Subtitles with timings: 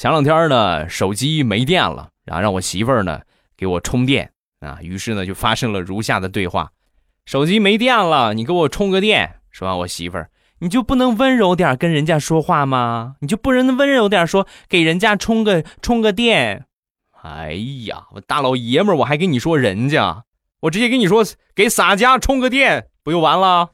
[0.00, 3.20] 前两天呢手机没电了然后让我媳妇儿呢
[3.54, 6.70] 给我充电啊于是呢就发生了如下的对话
[7.26, 13.16] 手机没电了你给我充个电是吧我媳妇儿你就不能温柔点跟人家说话吗？
[13.20, 16.64] 你就不能温柔点说给人家充个充个电？
[17.20, 17.52] 哎
[17.84, 20.24] 呀我大老爷们儿我还跟你说人家
[20.60, 21.22] 我直接跟你说
[21.54, 23.68] 给洒家充个电不就完了？